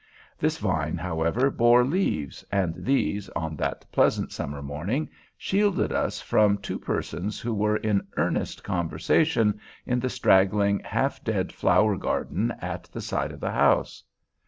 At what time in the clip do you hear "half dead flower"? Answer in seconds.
10.79-11.97